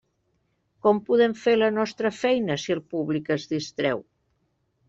[0.85, 4.03] Com podem fer la nostra feina si el públic es distreu?